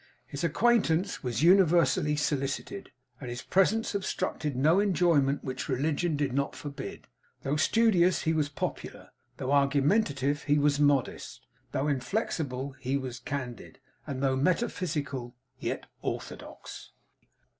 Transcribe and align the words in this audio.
His 0.25 0.43
acquaintance 0.43 1.21
was 1.21 1.43
universally 1.43 2.15
solicited, 2.15 2.89
and 3.19 3.29
his 3.29 3.43
presence 3.43 3.93
obstructed 3.93 4.55
no 4.55 4.79
enjoyment 4.79 5.43
which 5.43 5.69
religion 5.69 6.15
did 6.17 6.33
not 6.33 6.55
forbid. 6.55 7.07
Though 7.43 7.55
studious 7.57 8.23
he 8.23 8.33
was 8.33 8.49
popular; 8.49 9.11
though 9.37 9.51
argumentative 9.51 10.41
he 10.45 10.57
was 10.57 10.79
modest; 10.79 11.45
though 11.71 11.87
inflexible 11.87 12.71
he 12.79 12.97
was 12.97 13.19
candid; 13.19 13.77
and 14.07 14.23
though 14.23 14.35
metaphysical 14.35 15.35
yet 15.59 15.85
orthodox.' 16.01 16.93